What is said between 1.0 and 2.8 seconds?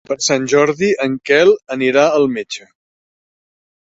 en Quel anirà al metge.